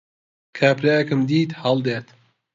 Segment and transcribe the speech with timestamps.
[0.57, 2.07] کابرایەکم دیت هەڵدێت